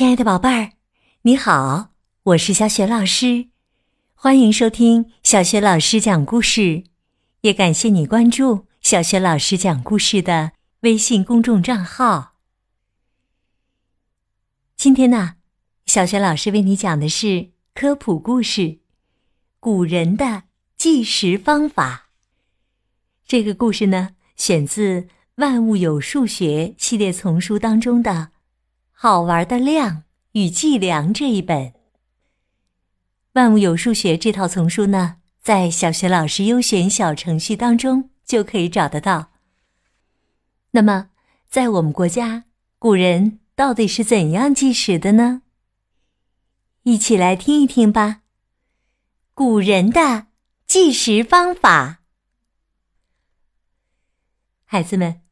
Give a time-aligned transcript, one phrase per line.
[0.00, 0.72] 亲爱的宝贝儿，
[1.24, 1.90] 你好，
[2.22, 3.48] 我是小雪老师，
[4.14, 6.84] 欢迎收听小雪老师讲故事，
[7.42, 12.36] 也感谢你关注小雪老师讲故事的微信公众账号。
[14.74, 15.34] 今天呢，
[15.84, 18.78] 小雪老师为你讲的是科普故事：
[19.58, 20.44] 古人的
[20.78, 22.08] 计时方法。
[23.26, 25.02] 这个故事呢，选自
[25.34, 28.30] 《万物有数学》系列丛书当中的。
[29.02, 30.02] 好玩的量
[30.32, 31.68] 与计量这一本
[33.32, 39.30] 《万物有数学》这套丛书呢，在小学老师优选小程序当中就可以找得到。
[40.72, 41.08] 那么，
[41.48, 42.44] 在我们国家，
[42.78, 45.40] 古人到底是怎样计时的呢？
[46.82, 48.20] 一起来听一听吧。
[49.32, 50.26] 古人的
[50.66, 52.02] 计时方法，
[54.66, 55.22] 孩子们，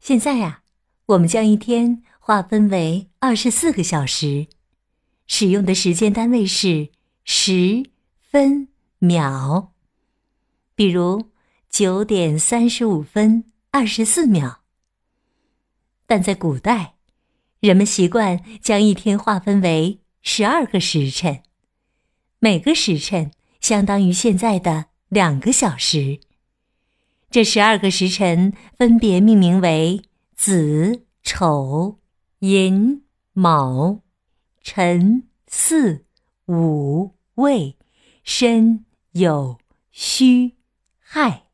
[0.00, 0.64] 现在呀，
[1.06, 2.02] 我们将一天。
[2.24, 4.46] 划分为二十四个小时，
[5.26, 6.90] 使用的时间单位是
[7.24, 8.68] 时、分、
[9.00, 9.72] 秒。
[10.76, 11.32] 比如
[11.68, 14.60] 九点三十五分二十四秒。
[16.06, 16.94] 但在古代，
[17.58, 21.42] 人们习惯将一天划分为十二个时辰，
[22.38, 26.20] 每个时辰相当于现在的两个小时。
[27.32, 30.02] 这十二个时辰分别命名为
[30.36, 31.98] 子、丑。
[32.42, 33.04] 寅、
[33.34, 34.02] 卯、
[34.62, 36.04] 辰、巳、
[36.48, 37.78] 午、未、
[38.24, 39.58] 申、酉、
[39.92, 40.56] 戌、
[40.98, 41.44] 亥。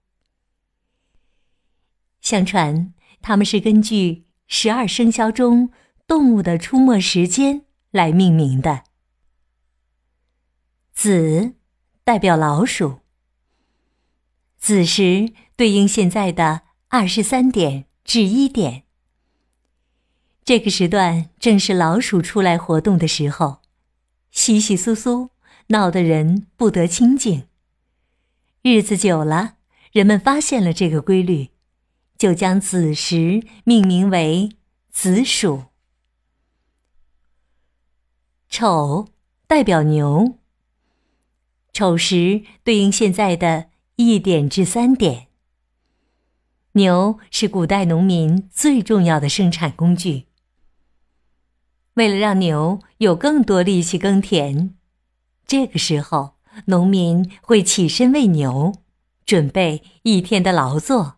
[2.22, 5.70] 相传，他们是根据十二生肖中
[6.06, 8.84] 动物的出没时间来命名的。
[10.94, 11.52] 子
[12.02, 13.00] 代表老鼠，
[14.56, 18.87] 子时对应现在的二十三点至一点。
[20.48, 23.58] 这个时段正是老鼠出来活动的时候，
[24.30, 25.28] 稀稀疏疏，
[25.66, 27.48] 闹得人不得清静。
[28.62, 29.56] 日子久了，
[29.92, 31.50] 人们发现了这个规律，
[32.16, 34.48] 就将子时命名为
[34.90, 35.64] 子鼠。
[38.48, 39.08] 丑
[39.46, 40.38] 代表牛，
[41.74, 43.66] 丑时对应现在的
[43.96, 45.26] 一点至三点。
[46.72, 50.27] 牛是古代农民最重要的生产工具。
[51.98, 54.76] 为了让牛有更多力气耕田，
[55.44, 56.36] 这个时候
[56.66, 58.72] 农民会起身喂牛，
[59.26, 61.16] 准备一天的劳作。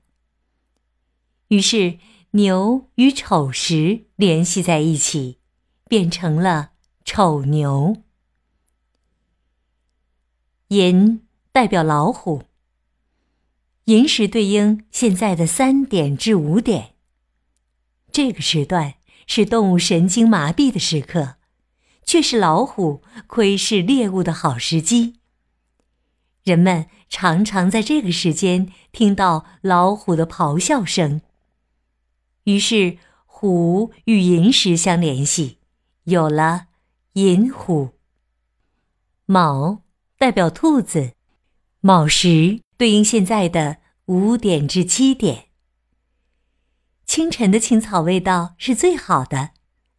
[1.49, 1.99] 于是
[2.31, 5.39] 牛与丑时联系在一起，
[5.87, 6.71] 变成了
[7.05, 7.99] 丑牛。
[10.69, 12.45] 寅代表老虎，
[13.85, 16.95] 寅时对应现在的三点至五点，
[18.11, 18.95] 这个时段。
[19.33, 21.37] 是动物神经麻痹的时刻，
[22.05, 25.21] 却是老虎窥视猎物的好时机。
[26.43, 31.21] 人们常常在这个时间听到老虎的咆哮声，
[32.43, 35.59] 于是虎与寅时相联系，
[36.03, 36.67] 有了
[37.13, 37.91] 寅虎。
[39.27, 39.83] 卯
[40.19, 41.13] 代表兔子，
[41.79, 43.77] 卯时对应现在的
[44.07, 45.50] 五点至七点。
[47.11, 49.51] 清晨的青草味道是最好的，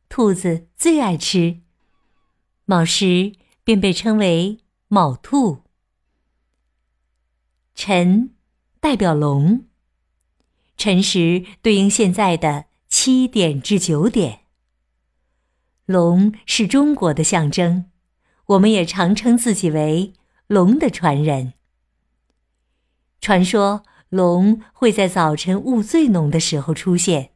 [0.08, 1.60] 兔子最爱吃。
[2.64, 3.34] 卯时
[3.66, 5.64] 便被称为卯兔。
[7.76, 8.34] 辰
[8.80, 9.66] 代表龙，
[10.78, 14.44] 辰时对应现在的七点至九点。
[15.84, 17.92] 龙是中国的象征，
[18.46, 20.14] 我们也常称自己为
[20.48, 21.56] 龙的传人。
[23.20, 23.84] 传说。
[24.12, 27.32] 龙会在早晨雾最浓的时候出现，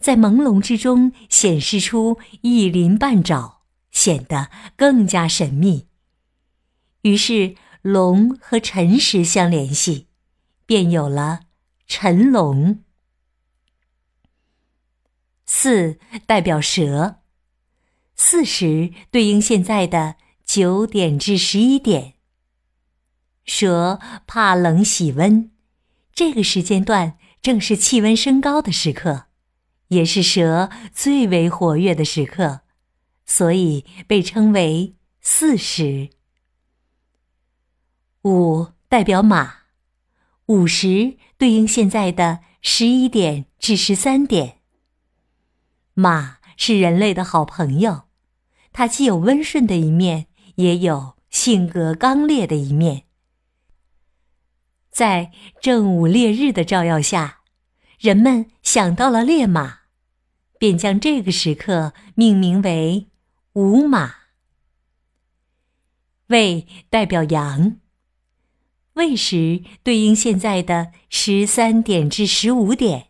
[0.00, 5.86] 在朦胧之中显示出一鳞半爪，显得更加神秘。
[7.02, 10.08] 于是龙和辰时相联系，
[10.66, 11.42] 便有了
[11.86, 12.82] 辰龙。
[15.44, 17.20] 巳代表蛇，
[18.16, 22.14] 巳时对应现在的九点至十一点。
[23.44, 25.52] 蛇怕冷喜温。
[26.16, 29.26] 这个时间段正是气温升高的时刻，
[29.88, 32.62] 也是蛇最为活跃的时刻，
[33.26, 36.08] 所以被称为巳时。
[38.22, 39.56] 午代表马，
[40.46, 44.60] 午时对应现在的十一点至十三点。
[45.92, 48.04] 马是人类的好朋友，
[48.72, 53.05] 它既有温顺的一面，也有性格刚烈的一面。
[54.96, 57.40] 在正午烈日的照耀下，
[57.98, 59.80] 人们想到了烈马，
[60.58, 63.06] 便将这个时刻命名为
[63.52, 64.14] 午马。
[66.28, 67.76] 未代表阳，
[68.94, 73.08] 未时对应现在的十三点至十五点。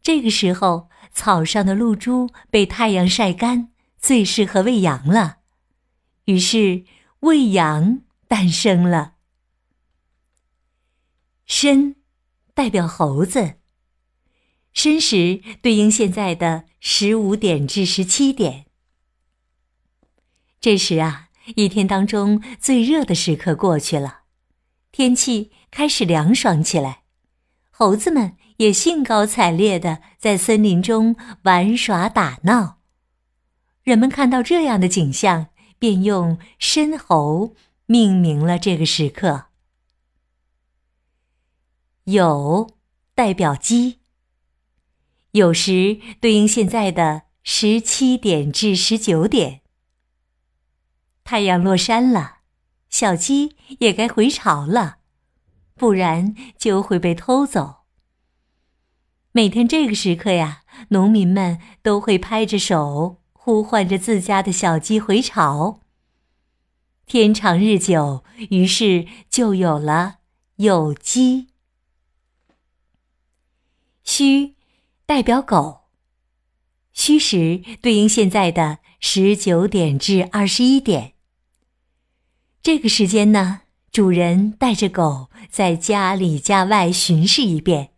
[0.00, 3.68] 这个时候，草上的露珠被太阳晒干，
[3.98, 5.40] 最适合喂羊了。
[6.24, 6.86] 于是，
[7.20, 9.13] 喂羊诞生了。
[11.46, 11.96] 申，
[12.54, 13.54] 代表猴子。
[14.72, 18.66] 申时对应现在的十五点至十七点。
[20.60, 24.22] 这时啊，一天当中最热的时刻过去了，
[24.90, 27.02] 天气开始凉爽起来，
[27.70, 32.80] 猴子们也兴高采烈的在森林中玩耍打闹。
[33.82, 35.48] 人们看到这样的景象，
[35.78, 37.54] 便用“申猴”
[37.86, 39.48] 命名了这个时刻。
[42.06, 42.70] 酉，
[43.14, 44.00] 代表鸡。
[45.32, 49.62] 酉时对应现在的十七点至十九点。
[51.24, 52.38] 太阳落山了，
[52.88, 54.98] 小鸡也该回巢了，
[55.74, 57.84] 不然就会被偷走。
[59.32, 65.80] 每天这个时刻呀，农民们都会拍着手呼唤着自家的小鸡回巢。
[67.06, 70.18] 天长日久，于是就有了
[70.58, 71.48] 酉鸡。
[74.04, 74.54] 戌。
[75.06, 75.82] 代表狗。
[76.94, 81.12] 戌时对应现在的十九点至二十一点。
[82.62, 83.62] 这个时间呢，
[83.92, 87.90] 主人带着狗在家里家外巡视一遍，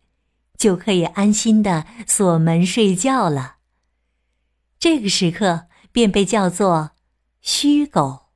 [0.57, 3.59] 就可以安心的锁门睡觉了。
[4.77, 6.91] 这个时刻便被叫做
[7.39, 8.31] 戌狗。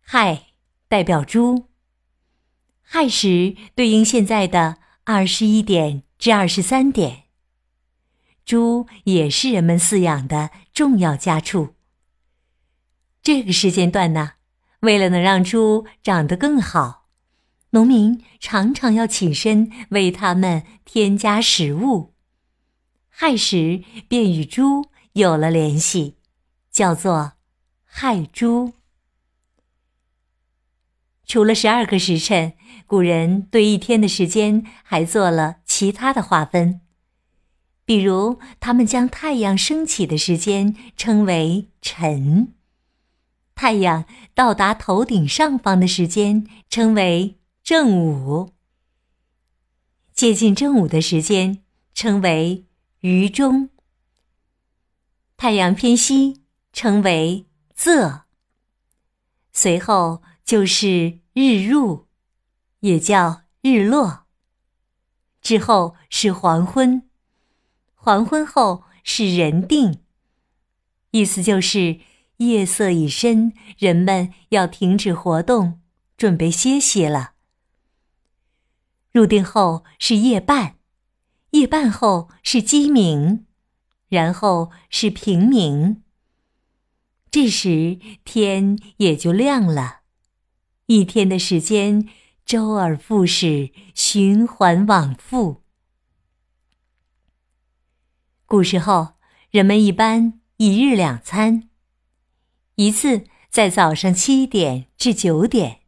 [0.00, 0.46] 亥
[0.88, 1.68] 代表猪。
[2.80, 4.78] 亥时对应现在的
[5.12, 6.04] 二十一点。
[6.20, 7.24] 至二十三点，
[8.44, 11.74] 猪也是人们饲养的重要家畜。
[13.22, 14.32] 这个时间段呢，
[14.80, 17.08] 为了能让猪长得更好，
[17.70, 22.14] 农民常常要起身为它们添加食物。
[23.08, 26.18] 亥时便与猪有了联系，
[26.70, 27.32] 叫做
[27.84, 28.74] 亥猪。
[31.30, 32.54] 除了十二个时辰，
[32.88, 36.80] 古人对一天的时间还做了其他的划分。
[37.84, 42.54] 比如，他们将太阳升起的时间称为晨，
[43.54, 48.50] 太阳到达头顶上方的时间称为正午，
[50.12, 51.62] 接近正午的时间
[51.94, 52.64] 称为
[53.02, 53.70] 余中，
[55.36, 56.42] 太阳偏西
[56.72, 57.46] 称为
[57.78, 58.22] 仄，
[59.52, 61.20] 随后就是。
[61.32, 62.08] 日入，
[62.80, 64.26] 也叫日落。
[65.40, 67.08] 之后是黄昏，
[67.94, 70.02] 黄昏后是人定。
[71.12, 72.00] 意思就是
[72.38, 75.80] 夜色已深，人们要停止活动，
[76.16, 77.34] 准备歇息了。
[79.12, 80.78] 入定后是夜半，
[81.50, 83.46] 夜半后是鸡鸣，
[84.08, 86.02] 然后是平明。
[87.30, 89.99] 这时天也就亮了。
[90.90, 92.08] 一天的时间，
[92.44, 95.62] 周而复始，循环往复。
[98.44, 99.12] 古时候，
[99.52, 101.68] 人们一般一日两餐，
[102.74, 105.82] 一次在早上七点至九点，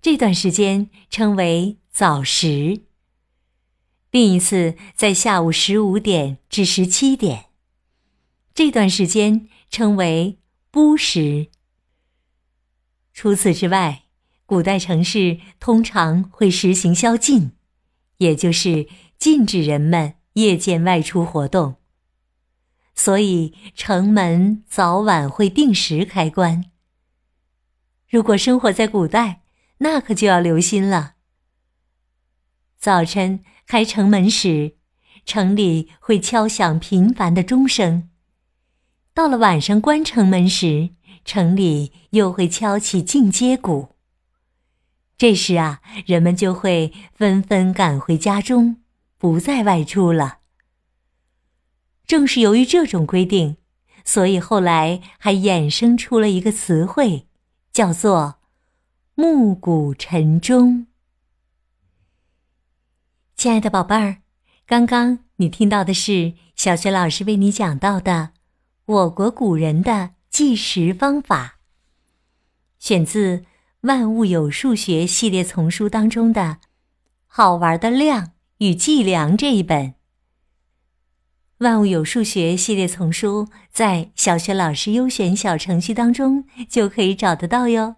[0.00, 2.82] 这段时间称为早食；
[4.12, 7.46] 另一次在下午十五点至十七点，
[8.54, 10.38] 这段时间称为
[10.70, 11.48] 晡食。
[13.22, 14.04] 除此之外，
[14.46, 17.52] 古代城市通常会实行宵禁，
[18.16, 21.74] 也就是禁止人们夜间外出活动。
[22.94, 26.64] 所以城门早晚会定时开关。
[28.08, 29.42] 如果生活在古代，
[29.80, 31.16] 那可就要留心了。
[32.78, 34.76] 早晨开城门时，
[35.26, 38.08] 城里会敲响频繁的钟声；
[39.12, 43.90] 到了晚上关城门时，城里又会敲起进阶鼓。
[45.16, 48.82] 这时啊，人们就会纷纷赶回家中，
[49.18, 50.38] 不再外出了。
[52.06, 53.58] 正是由于这种规定，
[54.04, 57.28] 所以后来还衍生出了一个词汇，
[57.72, 58.40] 叫做
[59.14, 60.86] “暮鼓晨钟”。
[63.36, 64.22] 亲爱的宝贝儿，
[64.66, 68.30] 刚刚你听到的是小学老师为你讲到的
[68.86, 70.14] 我国古人的。
[70.30, 71.58] 计时方法，
[72.78, 73.38] 选自
[73.80, 76.40] 《万物有数学》系列丛书当中的
[77.26, 79.94] 《好玩的量与计量》这一本。
[81.58, 87.96] 万物有数学系列丛书在小学老师优选小程序当中就可以找得到哟。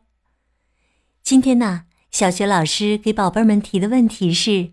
[1.23, 4.73] 今天呢，小学老师给宝贝们提的问题是：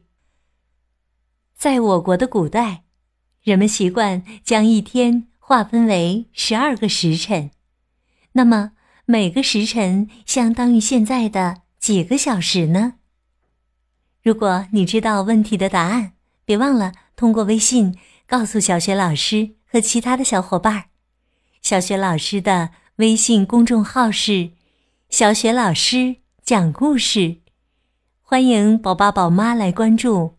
[1.56, 2.86] 在我国的古代，
[3.44, 7.50] 人们习惯将一天划分为十二个时辰，
[8.34, 8.74] 那么
[9.06, 12.98] 每个时辰相当于现在的几个小时呢？
[14.22, 16.12] 如果你知道问题的答案，
[16.46, 20.90] 别忘了通过微信告诉小学老师和其他的小伙伴。
[21.64, 24.52] 小学老师的微信公众号是
[25.10, 27.38] “小学老师讲故事”，
[28.22, 30.36] 欢迎宝爸宝妈来关注。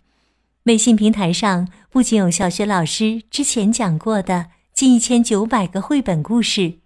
[0.66, 6.78] 微信平台上不仅有小学老师之前讲过的近一千九百个绘本故事，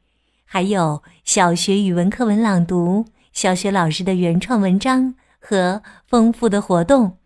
[0.44, 5.14] 还有小学语文课文朗读、小学老师的原创文章。
[5.38, 7.18] 和丰富的活动。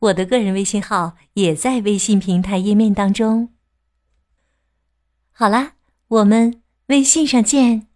[0.00, 3.50] 我的个人微信号也在微信平台页面当中。
[5.30, 5.74] 好啦，
[6.08, 7.86] 我们微信上见。